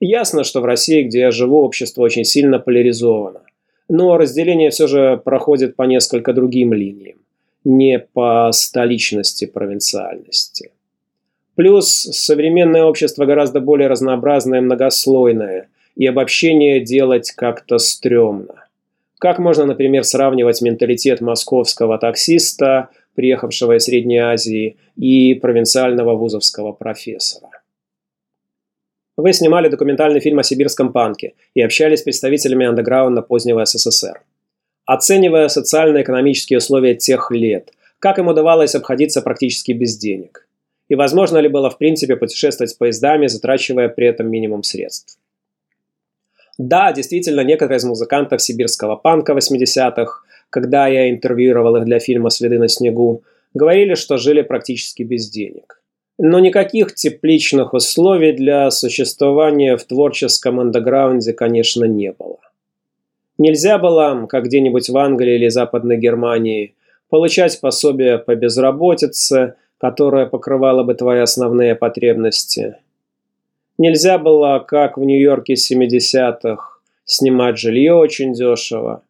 Ясно, 0.00 0.42
что 0.42 0.62
в 0.62 0.64
России, 0.64 1.02
где 1.02 1.20
я 1.20 1.30
живу, 1.30 1.60
общество 1.60 2.00
очень 2.00 2.24
сильно 2.24 2.58
поляризовано. 2.58 3.42
Но 3.90 4.16
разделение 4.16 4.70
все 4.70 4.86
же 4.86 5.20
проходит 5.22 5.76
по 5.76 5.82
несколько 5.82 6.32
другим 6.32 6.72
линиям, 6.72 7.18
не 7.64 7.98
по 7.98 8.48
столичности, 8.50 9.44
провинциальности. 9.44 10.70
Плюс 11.54 11.86
современное 11.86 12.84
общество 12.84 13.26
гораздо 13.26 13.60
более 13.60 13.88
разнообразное 13.88 14.60
и 14.60 14.62
многослойное, 14.62 15.68
и 15.96 16.06
обобщение 16.06 16.80
делать 16.80 17.30
как-то 17.32 17.76
стрёмно. 17.76 18.64
Как 19.20 19.38
можно, 19.38 19.66
например, 19.66 20.02
сравнивать 20.02 20.62
менталитет 20.62 21.20
московского 21.20 21.98
таксиста, 21.98 22.88
приехавшего 23.14 23.76
из 23.76 23.84
Средней 23.84 24.16
Азии, 24.16 24.78
и 24.96 25.34
провинциального 25.34 26.16
вузовского 26.16 26.72
профессора? 26.72 27.50
Вы 29.18 29.34
снимали 29.34 29.68
документальный 29.68 30.20
фильм 30.20 30.38
о 30.38 30.42
сибирском 30.42 30.90
панке 30.90 31.34
и 31.52 31.60
общались 31.60 32.00
с 32.00 32.02
представителями 32.02 32.64
андеграунда 32.64 33.20
позднего 33.20 33.62
СССР. 33.66 34.22
Оценивая 34.86 35.48
социально-экономические 35.48 36.56
условия 36.56 36.94
тех 36.94 37.30
лет, 37.30 37.74
как 37.98 38.18
им 38.18 38.28
удавалось 38.28 38.74
обходиться 38.74 39.20
практически 39.20 39.72
без 39.72 39.98
денег? 39.98 40.48
И 40.88 40.94
возможно 40.94 41.36
ли 41.36 41.48
было 41.48 41.68
в 41.68 41.76
принципе 41.76 42.16
путешествовать 42.16 42.78
поездами, 42.78 43.26
затрачивая 43.26 43.90
при 43.90 44.06
этом 44.06 44.30
минимум 44.30 44.62
средств? 44.62 45.19
Да, 46.60 46.92
действительно, 46.92 47.40
некоторые 47.40 47.78
из 47.78 47.84
музыкантов 47.84 48.42
сибирского 48.42 48.94
панка 48.94 49.32
80-х, 49.32 50.20
когда 50.50 50.88
я 50.88 51.08
интервьюировал 51.08 51.76
их 51.76 51.86
для 51.86 52.00
фильма 52.00 52.28
«Следы 52.28 52.58
на 52.58 52.68
снегу», 52.68 53.22
говорили, 53.54 53.94
что 53.94 54.18
жили 54.18 54.42
практически 54.42 55.02
без 55.02 55.30
денег. 55.30 55.80
Но 56.18 56.38
никаких 56.38 56.94
тепличных 56.94 57.72
условий 57.72 58.32
для 58.32 58.70
существования 58.70 59.78
в 59.78 59.84
творческом 59.84 60.60
андеграунде, 60.60 61.32
конечно, 61.32 61.86
не 61.86 62.12
было. 62.12 62.40
Нельзя 63.38 63.78
было, 63.78 64.26
как 64.28 64.44
где-нибудь 64.44 64.90
в 64.90 64.98
Англии 64.98 65.36
или 65.36 65.48
Западной 65.48 65.96
Германии, 65.96 66.74
получать 67.08 67.58
пособие 67.62 68.18
по 68.18 68.34
безработице, 68.34 69.54
которое 69.78 70.26
покрывало 70.26 70.82
бы 70.82 70.92
твои 70.92 71.20
основные 71.20 71.74
потребности– 71.74 72.76
Нельзя 73.80 74.18
было, 74.18 74.58
как 74.58 74.98
в 74.98 75.04
Нью-Йорке 75.04 75.54
70-х, 75.54 76.80
снимать 77.06 77.56
жилье 77.56 77.94
очень 77.94 78.34
дешево. 78.34 79.02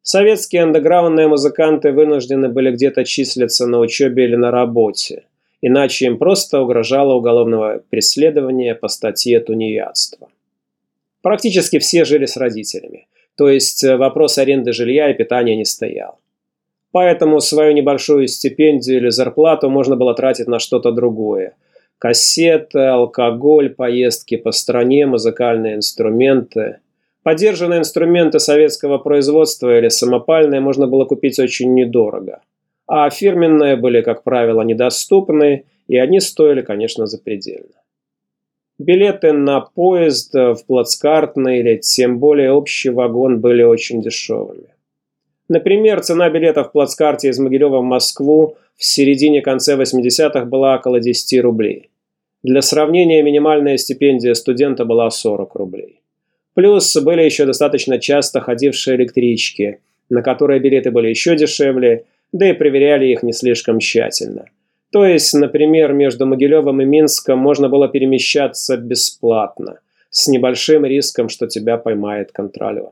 Советские 0.00 0.62
андеграундные 0.62 1.28
музыканты 1.28 1.92
вынуждены 1.92 2.48
были 2.48 2.70
где-то 2.70 3.04
числиться 3.04 3.66
на 3.66 3.80
учебе 3.80 4.24
или 4.24 4.36
на 4.36 4.50
работе, 4.50 5.24
иначе 5.60 6.06
им 6.06 6.16
просто 6.16 6.62
угрожало 6.62 7.12
уголовное 7.12 7.82
преследование 7.90 8.74
по 8.74 8.88
статье 8.88 9.40
тунеядства. 9.40 10.28
Практически 11.20 11.78
все 11.78 12.06
жили 12.06 12.24
с 12.24 12.38
родителями, 12.38 13.08
то 13.36 13.50
есть 13.50 13.84
э, 13.84 13.94
вопрос 13.98 14.38
аренды 14.38 14.72
жилья 14.72 15.10
и 15.10 15.14
питания 15.14 15.54
не 15.54 15.66
стоял. 15.66 16.18
Поэтому 16.92 17.40
свою 17.40 17.74
небольшую 17.74 18.26
стипендию 18.28 19.00
или 19.00 19.10
зарплату 19.10 19.68
можно 19.68 19.96
было 19.96 20.14
тратить 20.14 20.48
на 20.48 20.58
что-то 20.58 20.92
другое. 20.92 21.56
Кассеты, 21.98 22.80
алкоголь, 22.80 23.70
поездки 23.70 24.36
по 24.36 24.52
стране, 24.52 25.06
музыкальные 25.06 25.76
инструменты. 25.76 26.78
Подержанные 27.22 27.78
инструменты 27.78 28.38
советского 28.38 28.98
производства 28.98 29.78
или 29.78 29.88
самопальные 29.88 30.60
можно 30.60 30.86
было 30.86 31.06
купить 31.06 31.38
очень 31.38 31.72
недорого. 31.74 32.42
А 32.86 33.08
фирменные 33.08 33.76
были, 33.76 34.02
как 34.02 34.22
правило, 34.22 34.60
недоступны, 34.60 35.64
и 35.88 35.96
они 35.96 36.20
стоили, 36.20 36.60
конечно, 36.60 37.06
запредельно. 37.06 37.80
Билеты 38.78 39.32
на 39.32 39.60
поезд 39.60 40.34
в 40.34 40.58
плацкартный 40.66 41.60
или 41.60 41.76
тем 41.76 42.18
более 42.18 42.52
общий 42.52 42.90
вагон 42.90 43.40
были 43.40 43.62
очень 43.62 44.02
дешевыми. 44.02 44.73
Например, 45.48 46.00
цена 46.00 46.30
билета 46.30 46.64
в 46.64 46.72
плацкарте 46.72 47.28
из 47.28 47.38
Могилева 47.38 47.80
в 47.80 47.84
Москву 47.84 48.56
в 48.76 48.84
середине-конце 48.84 49.76
80-х 49.76 50.44
была 50.46 50.76
около 50.76 51.00
10 51.00 51.40
рублей. 51.42 51.90
Для 52.42 52.62
сравнения, 52.62 53.22
минимальная 53.22 53.76
стипендия 53.76 54.34
студента 54.34 54.84
была 54.84 55.10
40 55.10 55.54
рублей. 55.54 56.00
Плюс 56.54 56.96
были 56.96 57.22
еще 57.22 57.46
достаточно 57.46 57.98
часто 57.98 58.40
ходившие 58.40 58.96
электрички, 58.96 59.80
на 60.08 60.22
которые 60.22 60.60
билеты 60.60 60.90
были 60.90 61.08
еще 61.08 61.36
дешевле, 61.36 62.04
да 62.32 62.50
и 62.50 62.52
проверяли 62.52 63.06
их 63.06 63.22
не 63.22 63.32
слишком 63.32 63.78
тщательно. 63.78 64.46
То 64.92 65.04
есть, 65.04 65.34
например, 65.34 65.92
между 65.92 66.26
Могилевым 66.26 66.80
и 66.80 66.84
Минском 66.84 67.38
можно 67.38 67.68
было 67.68 67.88
перемещаться 67.88 68.76
бесплатно, 68.76 69.80
с 70.10 70.28
небольшим 70.28 70.84
риском, 70.84 71.28
что 71.28 71.48
тебя 71.48 71.76
поймает 71.78 72.30
контролер. 72.30 72.90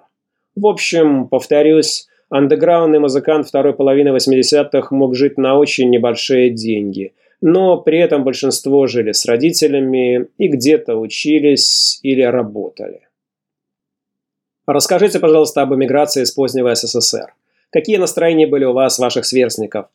В 0.57 0.67
общем, 0.67 1.29
повторюсь, 1.29 2.09
Андеграундный 2.35 2.99
музыкант 2.99 3.47
второй 3.47 3.75
половины 3.75 4.09
80-х 4.09 4.89
мог 4.91 5.15
жить 5.15 5.37
на 5.37 5.59
очень 5.59 5.91
небольшие 5.91 6.49
деньги, 6.49 7.13
но 7.43 7.77
при 7.77 7.99
этом 7.99 8.25
большинство 8.25 8.87
жили 8.87 9.13
с 9.13 9.27
родителями 9.27 10.29
и 10.39 10.49
где-то 10.49 10.97
учились 10.97 12.01
или 12.03 12.23
работали. 12.23 13.01
Расскажите, 14.67 15.21
пожалуйста, 15.21 15.61
об 15.61 15.75
эмиграции 15.75 16.23
из 16.23 16.31
позднего 16.31 16.75
СССР. 16.75 17.35
Какие 17.69 17.99
настроения 17.99 18.47
были 18.47 18.65
у 18.65 18.73
вас, 18.73 18.99
ваших 18.99 19.27
сверстников? 19.27 19.89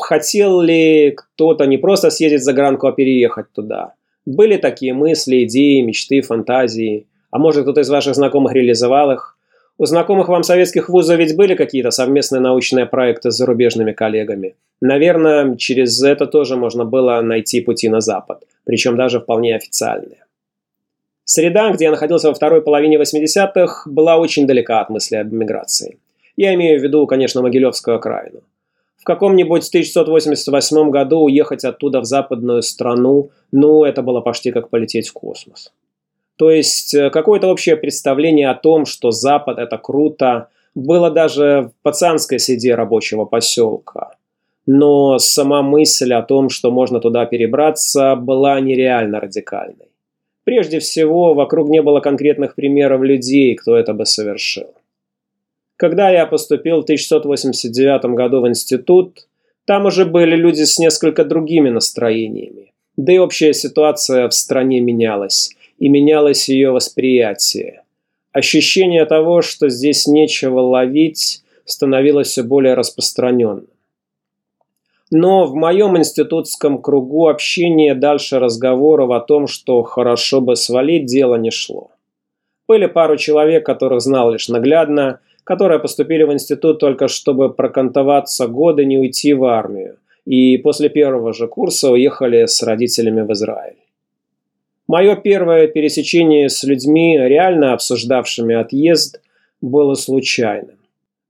Хотел 0.00 0.62
ли 0.62 1.10
кто-то 1.10 1.66
не 1.66 1.76
просто 1.76 2.08
съездить 2.08 2.44
за 2.44 2.54
гранку, 2.54 2.86
а 2.86 2.92
переехать 2.92 3.52
туда? 3.52 3.92
Были 4.24 4.56
такие 4.56 4.94
мысли, 4.94 5.44
идеи, 5.44 5.82
мечты, 5.82 6.22
фантазии? 6.22 7.08
А 7.30 7.38
может, 7.38 7.64
кто-то 7.64 7.82
из 7.82 7.90
ваших 7.90 8.14
знакомых 8.14 8.54
реализовал 8.54 9.12
их? 9.12 9.36
У 9.78 9.86
знакомых 9.86 10.28
вам 10.28 10.42
советских 10.42 10.88
вузов 10.88 11.18
ведь 11.18 11.36
были 11.36 11.54
какие-то 11.54 11.90
совместные 11.90 12.40
научные 12.40 12.86
проекты 12.86 13.30
с 13.30 13.36
зарубежными 13.36 13.92
коллегами. 13.92 14.54
Наверное, 14.80 15.56
через 15.56 16.02
это 16.02 16.26
тоже 16.26 16.56
можно 16.56 16.84
было 16.84 17.20
найти 17.20 17.60
пути 17.60 17.88
на 17.88 18.00
Запад, 18.00 18.44
причем 18.64 18.96
даже 18.96 19.20
вполне 19.20 19.56
официальные. 19.56 20.24
Среда, 21.24 21.70
где 21.70 21.86
я 21.86 21.90
находился 21.90 22.28
во 22.28 22.34
второй 22.34 22.62
половине 22.62 22.98
80-х, 22.98 23.84
была 23.86 24.18
очень 24.18 24.46
далека 24.46 24.80
от 24.80 24.90
мысли 24.90 25.16
об 25.16 25.32
эмиграции. 25.32 25.98
Я 26.36 26.52
имею 26.54 26.80
в 26.80 26.82
виду, 26.82 27.06
конечно, 27.06 27.42
Могилевскую 27.42 27.96
окраину. 27.96 28.42
В 28.96 29.04
каком-нибудь 29.04 29.66
1988 29.68 30.90
году 30.90 31.20
уехать 31.20 31.64
оттуда 31.64 32.00
в 32.00 32.04
западную 32.04 32.62
страну, 32.62 33.30
ну, 33.50 33.84
это 33.84 34.02
было 34.02 34.20
почти 34.20 34.52
как 34.52 34.68
полететь 34.68 35.08
в 35.08 35.12
космос. 35.12 35.72
То 36.42 36.50
есть 36.50 36.92
э, 36.92 37.10
какое-то 37.10 37.46
общее 37.46 37.76
представление 37.76 38.50
о 38.50 38.56
том, 38.56 38.84
что 38.84 39.12
Запад– 39.12 39.58
это 39.60 39.78
круто, 39.78 40.48
было 40.74 41.08
даже 41.08 41.70
в 41.70 41.82
пацанской 41.84 42.40
среде 42.40 42.74
рабочего 42.74 43.24
поселка. 43.24 44.16
Но 44.66 45.20
сама 45.20 45.62
мысль 45.62 46.12
о 46.12 46.22
том, 46.22 46.48
что 46.48 46.72
можно 46.72 46.98
туда 46.98 47.26
перебраться, 47.26 48.16
была 48.16 48.58
нереально 48.58 49.20
радикальной. 49.20 49.86
Прежде 50.42 50.80
всего, 50.80 51.32
вокруг 51.34 51.68
не 51.68 51.80
было 51.80 52.00
конкретных 52.00 52.56
примеров 52.56 53.02
людей, 53.02 53.54
кто 53.54 53.76
это 53.76 53.94
бы 53.94 54.04
совершил. 54.04 54.74
Когда 55.76 56.10
я 56.10 56.26
поступил 56.26 56.80
в 56.80 56.82
1689 56.82 58.04
году 58.16 58.40
в 58.40 58.48
институт, 58.48 59.28
там 59.64 59.86
уже 59.86 60.06
были 60.06 60.34
люди 60.34 60.64
с 60.64 60.80
несколько 60.80 61.24
другими 61.24 61.68
настроениями. 61.68 62.72
Да 62.96 63.12
и 63.12 63.18
общая 63.18 63.54
ситуация 63.54 64.28
в 64.28 64.34
стране 64.34 64.80
менялась 64.80 65.52
и 65.82 65.88
менялось 65.88 66.48
ее 66.48 66.70
восприятие. 66.70 67.82
Ощущение 68.30 69.04
того, 69.04 69.42
что 69.42 69.68
здесь 69.68 70.06
нечего 70.06 70.60
ловить, 70.60 71.42
становилось 71.64 72.28
все 72.28 72.44
более 72.44 72.74
распространенным. 72.74 73.66
Но 75.10 75.44
в 75.44 75.56
моем 75.56 75.98
институтском 75.98 76.80
кругу 76.80 77.26
общения 77.26 77.96
дальше 77.96 78.38
разговоров 78.38 79.10
о 79.10 79.18
том, 79.18 79.48
что 79.48 79.82
хорошо 79.82 80.40
бы 80.40 80.54
свалить, 80.54 81.06
дело 81.06 81.34
не 81.34 81.50
шло. 81.50 81.90
Были 82.68 82.86
пару 82.86 83.16
человек, 83.16 83.66
которых 83.66 84.02
знал 84.02 84.30
лишь 84.30 84.48
наглядно, 84.48 85.18
которые 85.42 85.80
поступили 85.80 86.22
в 86.22 86.32
институт 86.32 86.78
только 86.78 87.08
чтобы 87.08 87.52
прокантоваться 87.52 88.46
годы, 88.46 88.84
не 88.84 88.98
уйти 88.98 89.34
в 89.34 89.44
армию, 89.44 89.96
и 90.26 90.58
после 90.58 90.90
первого 90.90 91.32
же 91.32 91.48
курса 91.48 91.90
уехали 91.90 92.46
с 92.46 92.62
родителями 92.62 93.22
в 93.22 93.32
Израиль. 93.32 93.81
Мое 94.92 95.16
первое 95.16 95.68
пересечение 95.68 96.50
с 96.50 96.64
людьми, 96.64 97.16
реально 97.18 97.72
обсуждавшими 97.72 98.54
отъезд, 98.54 99.22
было 99.62 99.94
случайным. 99.94 100.76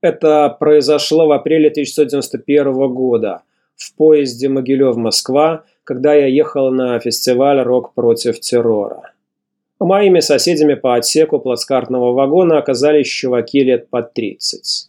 Это 0.01 0.57
произошло 0.59 1.29
в 1.29 1.31
апреле 1.31 1.68
1991 1.68 2.92
года 2.92 3.42
в 3.77 3.94
поезде 3.94 4.48
Могилев-Москва, 4.48 5.62
когда 5.85 6.12
я 6.12 6.27
ехал 6.27 6.72
на 6.72 6.98
фестиваль 6.98 7.61
«Рок 7.61 7.94
против 7.94 8.40
террора». 8.40 9.12
Моими 9.79 10.18
соседями 10.18 10.75
по 10.75 10.96
отсеку 10.96 11.38
плацкартного 11.38 12.14
вагона 12.14 12.59
оказались 12.59 13.07
чуваки 13.07 13.62
лет 13.62 13.88
под 13.90 14.12
30. 14.12 14.88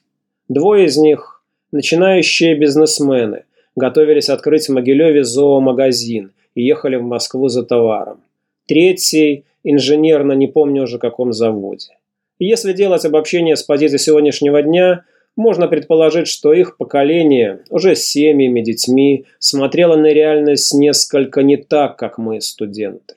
Двое 0.49 0.85
из 0.85 0.97
них– 0.97 1.43
начинающие 1.71 2.55
бизнесмены, 2.55 3.43
готовились 3.75 4.29
открыть 4.29 4.67
в 4.67 4.73
Могилеве 4.73 5.23
зоомагазин 5.23 6.31
и 6.55 6.63
ехали 6.63 6.95
в 6.95 7.03
Москву 7.03 7.49
за 7.49 7.61
товаром 7.61 8.23
третий– 8.67 9.45
инженер 9.63 10.23
на 10.23 10.33
не 10.33 10.47
помню 10.47 10.83
уже 10.83 10.99
каком 10.99 11.33
заводе. 11.33 11.97
Если 12.39 12.73
делать 12.73 13.05
обобщение 13.05 13.55
с 13.55 13.63
позиции 13.63 13.97
сегодняшнего 13.97 14.61
дня, 14.61 15.05
можно 15.35 15.67
предположить, 15.67 16.27
что 16.27 16.53
их 16.53 16.77
поколение, 16.77 17.63
уже 17.69 17.95
с 17.95 18.03
семьями, 18.03 18.61
детьми, 18.61 19.25
смотрело 19.39 19.95
на 19.95 20.07
реальность 20.07 20.73
несколько 20.73 21.41
не 21.41 21.57
так, 21.57 21.97
как 21.97 22.17
мы, 22.17 22.41
студенты. 22.41 23.15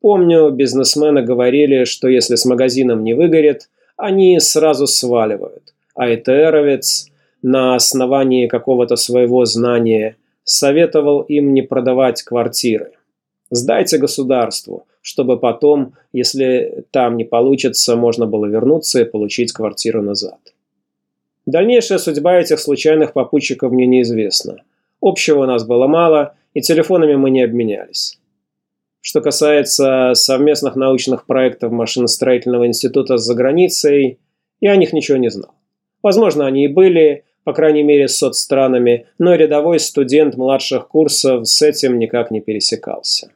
Помню, 0.00 0.50
бизнесмены 0.50 1.22
говорили, 1.22 1.84
что 1.84 2.08
если 2.08 2.36
с 2.36 2.44
магазином 2.44 3.02
не 3.02 3.14
выгорит, 3.14 3.68
они 3.96 4.38
сразу 4.38 4.86
сваливают. 4.86 5.74
А 5.94 6.14
ИТРовец 6.14 7.08
на 7.42 7.74
основании 7.74 8.46
какого-то 8.46 8.94
своего 8.94 9.44
знания 9.44 10.16
советовал 10.44 11.22
им 11.22 11.52
не 11.52 11.62
продавать 11.62 12.22
квартиры. 12.22 12.92
Сдайте 13.50 13.98
государству, 13.98 14.86
чтобы 15.00 15.38
потом, 15.38 15.94
если 16.12 16.84
там 16.90 17.16
не 17.16 17.24
получится, 17.24 17.96
можно 17.96 18.26
было 18.26 18.46
вернуться 18.46 19.00
и 19.00 19.04
получить 19.04 19.52
квартиру 19.52 20.02
назад. 20.02 20.38
Дальнейшая 21.46 21.98
судьба 21.98 22.40
этих 22.40 22.58
случайных 22.58 23.14
попутчиков 23.14 23.72
мне 23.72 23.86
неизвестна. 23.86 24.62
Общего 25.00 25.44
у 25.44 25.46
нас 25.46 25.66
было 25.66 25.86
мало, 25.86 26.34
и 26.52 26.60
телефонами 26.60 27.14
мы 27.14 27.30
не 27.30 27.42
обменялись. 27.42 28.18
Что 29.00 29.22
касается 29.22 30.12
совместных 30.12 30.76
научных 30.76 31.24
проектов 31.24 31.72
машиностроительного 31.72 32.66
института 32.66 33.16
за 33.16 33.34
границей, 33.34 34.18
я 34.60 34.72
о 34.72 34.76
них 34.76 34.92
ничего 34.92 35.16
не 35.16 35.30
знал. 35.30 35.54
Возможно, 36.02 36.46
они 36.46 36.66
и 36.66 36.68
были, 36.68 37.24
по 37.44 37.54
крайней 37.54 37.82
мере, 37.82 38.08
с 38.08 38.16
соцстранами, 38.16 39.06
но 39.18 39.34
рядовой 39.34 39.80
студент 39.80 40.36
младших 40.36 40.88
курсов 40.88 41.48
с 41.48 41.62
этим 41.62 41.98
никак 41.98 42.30
не 42.30 42.42
пересекался. 42.42 43.30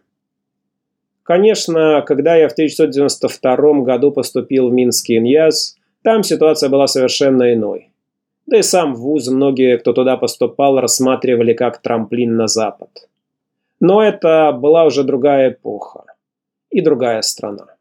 Конечно, 1.32 2.02
когда 2.06 2.36
я 2.36 2.46
в 2.46 2.52
1992 2.52 3.84
году 3.84 4.12
поступил 4.12 4.68
в 4.68 4.72
Минский 4.74 5.16
ИНЯС, 5.16 5.78
там 6.02 6.22
ситуация 6.22 6.68
была 6.68 6.86
совершенно 6.86 7.54
иной. 7.54 7.88
Да 8.44 8.58
и 8.58 8.62
сам 8.62 8.94
вуз 8.94 9.28
многие, 9.28 9.78
кто 9.78 9.94
туда 9.94 10.18
поступал, 10.18 10.78
рассматривали 10.78 11.54
как 11.54 11.80
трамплин 11.80 12.36
на 12.36 12.48
Запад. 12.48 13.08
Но 13.80 14.02
это 14.02 14.52
была 14.52 14.84
уже 14.84 15.04
другая 15.04 15.52
эпоха 15.52 16.04
и 16.70 16.82
другая 16.82 17.22
страна. 17.22 17.76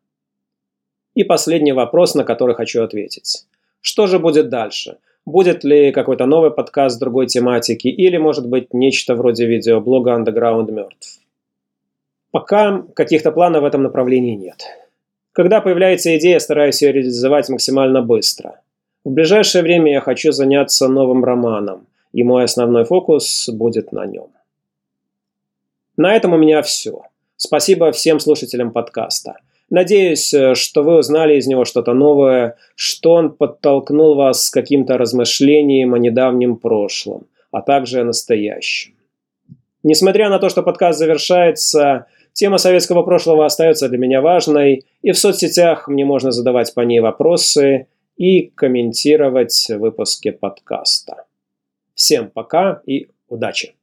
И 1.14 1.26
последний 1.26 1.74
вопрос, 1.74 2.16
на 2.16 2.24
который 2.24 2.56
хочу 2.56 2.82
ответить. 2.82 3.48
Что 3.82 4.08
же 4.08 4.18
будет 4.18 4.48
дальше? 4.48 5.00
Будет 5.26 5.66
ли 5.66 5.92
какой-то 5.92 6.26
новый 6.26 6.52
подкаст 6.52 7.02
другой 7.02 7.28
тематики 7.28 7.90
или, 7.90 8.16
может 8.16 8.48
быть, 8.48 8.74
нечто 8.74 9.14
вроде 9.16 9.46
видеоблога 9.46 10.12
«Underground 10.12 10.72
мертв»? 10.72 11.21
Пока 12.32 12.84
каких-то 12.96 13.32
планов 13.32 13.64
в 13.64 13.66
этом 13.66 13.84
направлении 13.84 14.36
нет. 14.36 14.64
Когда 15.34 15.62
появляется 15.62 16.18
идея, 16.18 16.40
стараюсь 16.40 16.82
ее 16.82 16.92
реализовать 16.94 17.50
максимально 17.50 18.02
быстро. 18.02 18.62
В 19.04 19.12
ближайшее 19.12 19.64
время 19.64 19.92
я 19.92 20.02
хочу 20.02 20.32
заняться 20.32 20.88
новым 20.88 21.24
романом, 21.24 21.88
и 22.14 22.24
мой 22.24 22.44
основной 22.44 22.86
фокус 22.86 23.50
будет 23.50 23.92
на 23.92 24.06
нем. 24.06 24.28
На 25.98 26.16
этом 26.16 26.34
у 26.34 26.38
меня 26.38 26.62
все. 26.62 27.04
Спасибо 27.36 27.92
всем 27.92 28.20
слушателям 28.20 28.72
подкаста. 28.72 29.38
Надеюсь, 29.70 30.34
что 30.54 30.84
вы 30.84 30.98
узнали 30.98 31.38
из 31.38 31.48
него 31.48 31.66
что-то 31.66 31.94
новое, 31.94 32.58
что 32.76 33.14
он 33.14 33.32
подтолкнул 33.32 34.16
вас 34.16 34.50
к 34.50 34.54
каким-то 34.54 34.98
размышлениям 34.98 35.94
о 35.94 35.98
недавнем 35.98 36.58
прошлом, 36.58 37.28
а 37.52 37.62
также 37.62 38.02
о 38.02 38.06
настоящем. 38.06 38.94
Несмотря 39.84 40.30
на 40.30 40.40
то, 40.40 40.50
что 40.50 40.62
подкаст 40.62 41.00
завершается, 41.00 42.06
тема 42.34 42.58
советского 42.58 43.04
прошлого 43.04 43.46
остается 43.46 43.90
для 43.90 43.98
меня 43.98 44.22
важной, 44.22 44.86
и 45.02 45.12
в 45.12 45.18
соцсетях 45.18 45.88
мне 45.88 46.06
можно 46.06 46.32
задавать 46.32 46.74
по 46.74 46.82
ней 46.82 47.00
вопросы 47.00 47.88
и 48.18 48.48
комментировать 48.48 49.68
выпуски 49.70 50.32
подкаста. 50.32 51.26
Всем 51.96 52.30
пока 52.30 52.82
и 52.86 53.10
удачи! 53.28 53.76